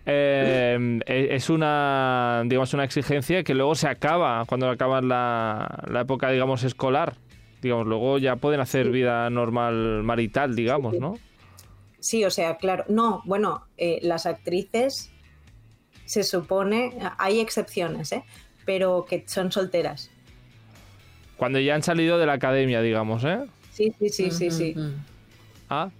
[0.06, 6.30] Eh, es una, digamos, una exigencia que luego se acaba cuando acaba la, la época,
[6.30, 7.14] digamos, escolar.
[7.60, 11.14] Digamos, luego ya pueden hacer vida normal marital, digamos, ¿no?
[12.00, 12.84] Sí, o sea, claro.
[12.88, 15.12] No, bueno, eh, las actrices
[16.04, 18.24] se supone, hay excepciones, ¿eh?
[18.64, 20.10] Pero que son solteras.
[21.36, 23.46] Cuando ya han salido de la academia, digamos, ¿eh?
[23.72, 24.76] Sí, sí, sí, sí, sí.
[25.68, 25.90] Ah.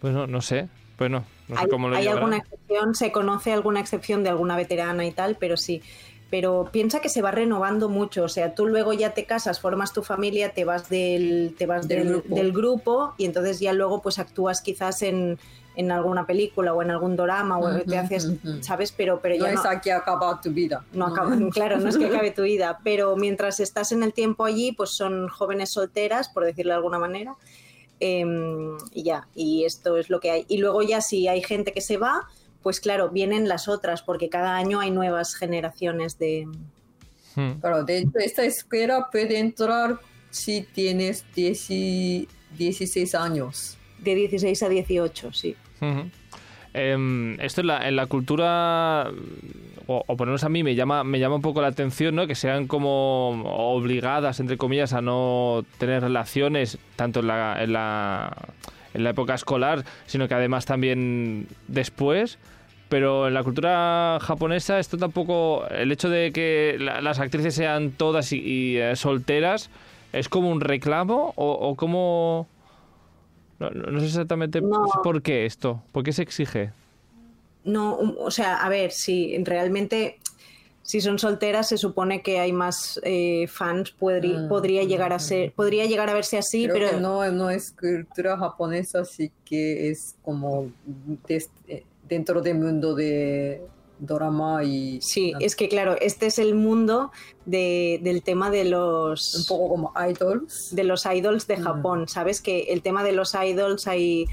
[0.00, 0.68] Pues no, no sé.
[0.96, 4.28] Pues no, no sé hay cómo lo hay alguna excepción, se conoce alguna excepción de
[4.30, 5.82] alguna veterana y tal, pero sí.
[6.30, 9.92] Pero piensa que se va renovando mucho, o sea, tú luego ya te casas, formas
[9.92, 12.34] tu familia, te vas del, te vas Del del, grupo.
[12.36, 15.38] del grupo y entonces ya luego pues actúas quizás en,
[15.74, 18.30] en alguna película o en algún drama o te haces.
[18.60, 18.92] ¿sabes?
[18.92, 20.84] Pero, pero No ya es aquí acaba tu vida.
[20.92, 24.44] no acaba, claro, no es que acabe tu vida, pero mientras estás en el tiempo
[24.44, 27.34] allí, pues son jóvenes solteras, por decirlo de alguna manera,
[27.98, 30.44] em, y ya, y esto es lo que hay.
[30.48, 32.28] Y luego ya si hay gente que se va,
[32.62, 36.46] pues claro, vienen las otras, porque cada año hay nuevas generaciones de...
[37.34, 37.60] Hmm.
[37.62, 39.98] Pero de hecho, esta escuela puede entrar
[40.30, 43.76] si tienes 10 y 16 años.
[43.98, 45.56] De 16 a 18, sí.
[45.80, 46.10] Ujú.
[46.72, 49.10] Em, esto en la, en la cultura,
[49.86, 52.14] o, o por lo menos a mí me llama, me llama un poco la atención,
[52.14, 52.26] ¿no?
[52.26, 53.42] Que sean como
[53.74, 58.36] obligadas, entre comillas, a no tener relaciones, tanto en la, en la,
[58.94, 62.38] en la época escolar, sino que además también después.
[62.88, 67.92] Pero en la cultura japonesa esto tampoco, el hecho de que la- las actrices sean
[67.92, 69.70] todas y, y, eh, solteras,
[70.12, 72.48] ¿es como un reclamo o, o como...
[73.60, 74.86] No, sé exactamente No.
[75.04, 76.70] por qué esto, por qué se exige.
[77.62, 80.18] No, o sea, a ver, si realmente
[80.82, 85.52] si son solteras se supone que hay más eh, fans, Mm, podría llegar a ser,
[85.52, 89.90] podría llegar a verse así, Creo pero que no, no es cultura japonesa, así que
[89.90, 90.70] es como
[91.28, 93.62] des- eh, dentro del mundo de
[94.00, 97.12] drama y Sí, es que claro, este es el mundo
[97.44, 100.74] de- del tema de un los poco como idols.
[100.74, 101.62] de los idols de Mm.
[101.62, 102.08] Japón.
[102.08, 104.24] Sabes que el tema de los idols hay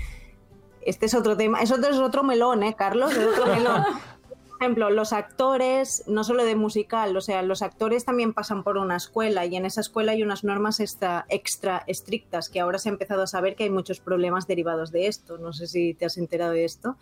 [0.82, 3.12] este es otro tema, eso es otro melón, ¿eh, Carlos?
[3.12, 3.84] Es otro melón.
[4.60, 8.96] Ejemplo, los actores, no solo de musical, o sea, los actores también pasan por una
[8.96, 12.92] escuela y en esa escuela hay unas normas extra, extra estrictas que ahora se ha
[12.92, 15.38] empezado a saber que hay muchos problemas derivados de esto.
[15.38, 16.98] No sé si te has enterado de esto.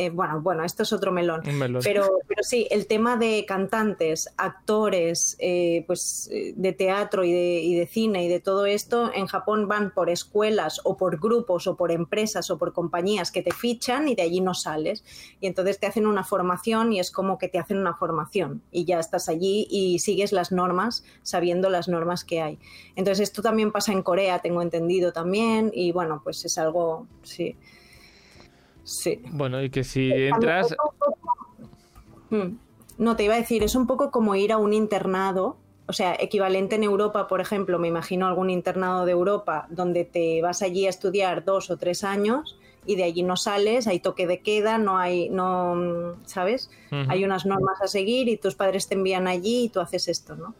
[0.00, 1.40] Eh, bueno, bueno, esto es otro melón.
[1.82, 7.60] Pero, pero sí, el tema de cantantes, actores, eh, pues eh, de teatro y de,
[7.60, 11.66] y de cine y de todo esto, en Japón van por escuelas o por grupos
[11.66, 15.02] o por empresas o por compañías que te fichan y de allí no sales.
[15.40, 18.84] Y entonces te hacen una formación y es como que te hacen una formación y
[18.84, 22.60] ya estás allí y sigues las normas sabiendo las normas que hay.
[22.94, 27.56] Entonces esto también pasa en Corea, tengo entendido también, y bueno, pues es algo, sí.
[28.88, 29.20] Sí.
[29.32, 30.74] Bueno, y que si entras...
[32.30, 32.56] Mm.
[32.96, 36.16] No, te iba a decir, es un poco como ir a un internado, o sea,
[36.18, 40.86] equivalente en Europa, por ejemplo, me imagino algún internado de Europa donde te vas allí
[40.86, 44.78] a estudiar dos o tres años y de allí no sales, hay toque de queda,
[44.78, 46.70] no hay, no, ¿sabes?
[46.90, 50.34] Hay unas normas a seguir y tus padres te envían allí y tú haces esto,
[50.34, 50.54] ¿no?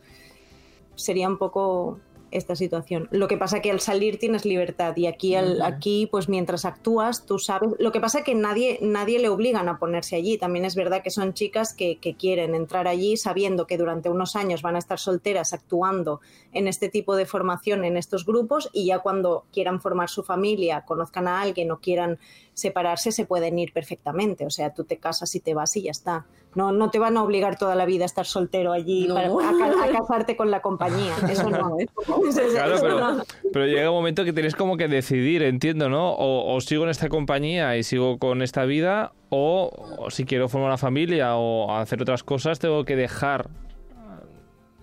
[0.94, 1.98] Sería un poco
[2.30, 3.08] esta situación.
[3.10, 7.24] Lo que pasa que al salir tienes libertad y aquí, al- aquí pues mientras actúas,
[7.26, 7.70] tú sabes.
[7.78, 10.38] Lo que pasa que nadie, nadie le obligan a ponerse allí.
[10.38, 14.36] También es verdad que son chicas que, que quieren entrar allí sabiendo que durante unos
[14.36, 16.20] años van a estar solteras actuando
[16.52, 20.82] en este tipo de formación, en estos grupos, y ya cuando quieran formar su familia,
[20.86, 22.18] conozcan a alguien o quieran
[22.58, 24.44] separarse, se pueden ir perfectamente.
[24.44, 26.26] O sea, tú te casas y te vas y ya está.
[26.54, 29.14] No, no te van a obligar toda la vida a estar soltero allí No.
[29.14, 31.14] para, a, ca- a casarte con la compañía.
[31.30, 31.76] Eso no.
[32.28, 33.22] Eso- Claro, eso pero, no.
[33.52, 36.10] pero llega un momento que tienes como que decidir, entiendo, ¿no?
[36.12, 40.48] O, o sigo en esta compañía y sigo con esta vida, o, o si quiero
[40.48, 43.48] formar una familia o hacer otras cosas, tengo que dejar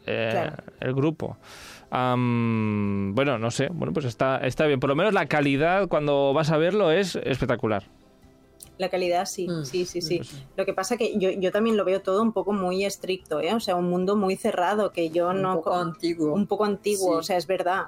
[0.06, 0.64] eh, Claro.
[0.80, 1.38] el grupo.
[1.92, 4.80] Am, bueno, no sé, bueno, pues está, está bien.
[4.80, 7.84] Por lo menos la calidad cuando vas a verlo es espectacular.
[8.78, 10.20] La calidad sí, Mm, sí, sí, sí.
[10.20, 10.58] mm.
[10.58, 13.54] Lo que pasa que yo, yo también lo veo todo un poco muy estricto, ¿eh?
[13.54, 15.56] O sea, un mundo muy cerrado que yo un no...
[15.56, 16.34] poco antiguo.
[16.34, 17.20] un poco antiguo, Sí.
[17.20, 17.86] o sea, es verdad.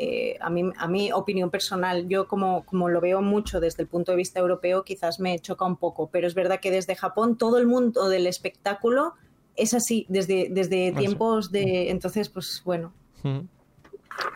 [0.00, 3.88] eh, a, mí, a mí, opinión personal, yo como, como lo veo mucho desde el
[3.88, 7.36] punto de vista europeo, quizás me choca un poco, pero es verdad que desde Japón
[7.36, 9.14] todo el mundo del espectáculo
[9.58, 11.90] es así, desde, desde Ah, tiempos de...
[11.90, 12.92] Entonces, pues bueno,
[13.22, 13.40] Mm.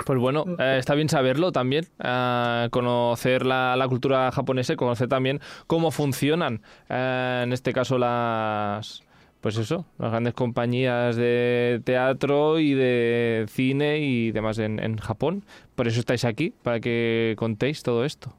[0.06, 5.08] Pues bueno, eh, está bien saberlo también, eh, conocer la, la cultura japonesa y conocer
[5.08, 9.02] también cómo funcionan, eh, en este caso las,
[9.40, 15.44] pues eso, las grandes compañías de teatro y de cine y demás en, en Japón.
[15.74, 18.32] Por eso estáis aquí, para que contéis todo esto.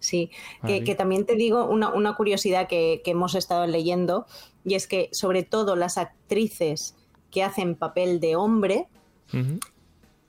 [0.00, 0.30] Sí,
[0.64, 4.26] que, que también te digo una, una curiosidad que, que hemos estado leyendo,
[4.68, 6.94] y es que sobre todo las actrices
[7.30, 8.86] que hacen papel de hombre,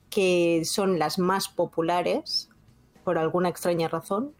[0.10, 2.49] que son las más populares,
[3.04, 4.32] por alguna extraña razón,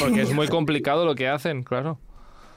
[0.00, 1.98] Porque es muy complicado lo que hacen, claro.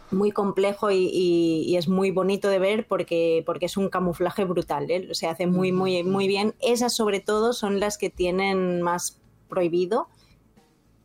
[0.10, 4.44] muy complejo y, y- y es muy bonito de ver porque, porque es un camuflaje
[4.46, 5.10] brutal, ¿eh?
[5.14, 6.54] se hace muy, muy, muy bien.
[6.60, 10.08] Esas sobre todo son las que tienen más prohibido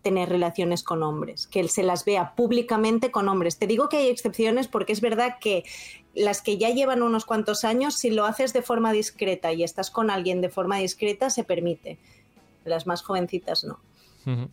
[0.06, 3.58] tener relaciones con hombres, que se las vea públicamente con hombres.
[3.58, 5.64] Te digo que hay excepciones porque es verdad que
[6.14, 9.90] las que ya llevan unos cuantos años, si lo haces de forma discreta y estás
[9.90, 11.98] con alguien de forma discreta, se permite.
[12.64, 13.80] Las más jovencitas no.
[14.26, 14.48] Ujú.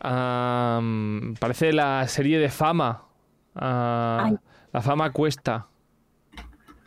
[0.00, 3.06] Am, parece la serie de fama.
[3.54, 4.30] Ah,
[4.74, 5.68] la fama cuesta.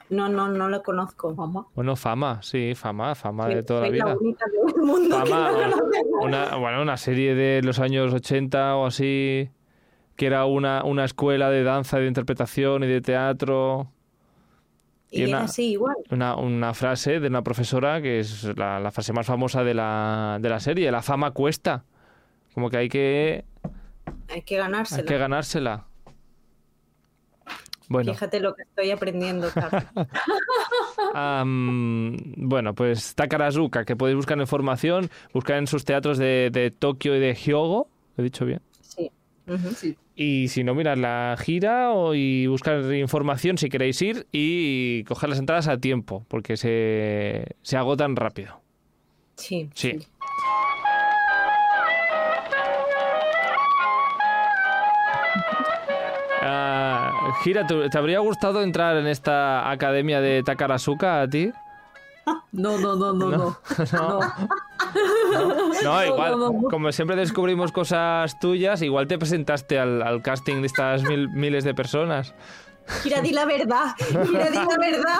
[0.09, 1.33] No, no, no lo conozco.
[1.33, 1.65] Mamá.
[1.75, 4.15] Bueno, fama, sí, fama, fama de Soy- toda la vida.
[4.19, 8.85] única del mundo que Fama, no una, bueno, una serie de los años 80 o
[8.85, 9.49] así,
[10.15, 13.87] que era una, una escuela de danza, de interpretación y de teatro.
[15.09, 15.95] Y, Y es una- así igual.
[16.11, 20.37] Una, una frase de una profesora que es la, la frase más famosa de la,
[20.39, 21.83] de la serie, la fama cuesta.
[22.53, 23.43] Como que hay que,
[24.29, 25.01] Hay que ganársela.
[25.01, 25.85] hay que ganársela.
[27.89, 29.47] Bueno, Fíjate lo que estoy aprendiendo,
[31.13, 37.15] am, bueno, pues Takarazuka, que podéis buscar información, buscar en sus teatros de, de Tokio
[37.15, 38.61] y de Hyogo, ¿lo he dicho bien?
[38.81, 39.11] Sí.
[40.15, 45.29] Y si no, mirad la gira o, y buscar información si queréis ir y coger
[45.29, 48.61] las entradas a tiempo, porque se, se agotan rápido.
[49.35, 49.69] Sí.
[49.73, 49.99] Sí.
[57.43, 61.51] Gira, ¿te habría gustado entrar en esta academia de Takarazuka a ti?
[62.51, 63.57] No, no, no, no, no.
[63.93, 64.19] No.
[65.83, 66.61] No, igual, no, no.
[66.69, 71.63] como siempre descubrimos cosas tuyas, igual te presentaste al, al casting de estas mil- miles
[71.65, 72.33] de personas.
[73.03, 73.95] Gira, di la verdad.
[73.97, 75.19] Gira, di la verdad.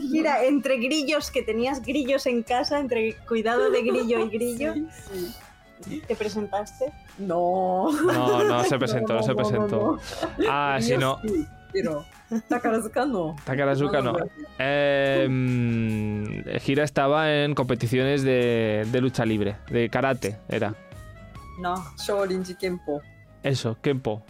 [0.00, 5.34] Gira, entre grillos, que tenías grillos en casa, entre cuidado de grillo y grillo, Sí.
[6.06, 6.92] ¿te presentaste?
[7.18, 7.88] No.
[7.92, 9.98] No, no se presentó, no, se presentó.
[10.48, 12.04] Ah, si no, Sí, pero
[12.48, 13.36] Takarazuka no.
[13.44, 14.16] Takarazuka no.
[14.58, 15.28] Eh,
[16.60, 20.74] Gira estaba en competiciones de, de lucha libre, de karate, era.
[21.60, 21.74] No.
[21.98, 23.02] Shaolin Kenpo.
[23.42, 24.22] Eso, Kempo.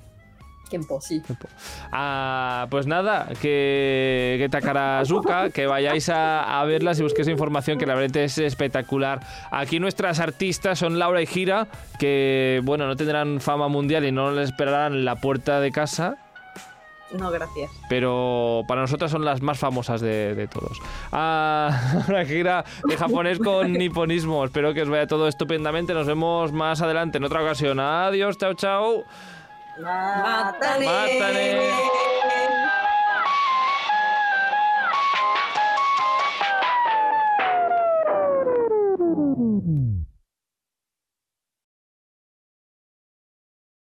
[0.70, 1.20] Kenpo, sí.
[1.20, 1.48] Kempo.
[1.92, 7.86] Ah, pues nada, que, que Takarazuka, que vayáis a, a verlas y busquéis información, que
[7.86, 9.20] la verdad es espectacular.
[9.50, 11.66] Aquí nuestras artistas son Laura y Gira,
[11.98, 16.16] que bueno, no tendrán fama mundial y no les esperarán la puerta de casa,
[17.18, 17.70] No, gracias.
[17.88, 20.78] pero para nosotras son las más famosas de, de todos.
[21.10, 24.44] Ah, una gira de japonés con niponismo.
[24.44, 25.92] Espero que os vaya todo estupendamente.
[25.92, 27.80] Nos vemos más adelante en otra ocasión.
[27.80, 29.04] Adiós, chao, chao.
[29.82, 30.86] またね